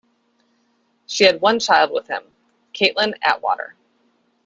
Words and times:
She 1.05 1.25
had 1.25 1.41
one 1.41 1.59
child 1.59 1.91
with 1.93 2.07
him, 2.07 2.23
Caitlin 2.73 3.13
Atwater. 3.21 3.75